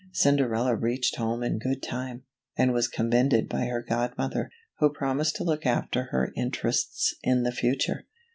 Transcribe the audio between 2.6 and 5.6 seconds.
was commended by her godmother, who promised to